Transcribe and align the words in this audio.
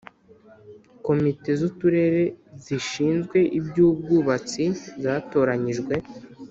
komite 1.05 1.49
zuturere 1.61 2.23
zishinzwe 2.63 3.37
ibyubwubatsi 3.59 4.63
zatoranyijwe 5.03 5.93